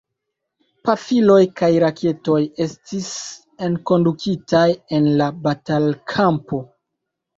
Pafiloj 0.87 1.41
kaj 1.59 1.69
raketoj 1.83 2.39
estis 2.67 3.11
enkondukitaj 3.67 4.67
en 4.99 5.11
la 5.21 5.29
batalkampo. 5.45 6.65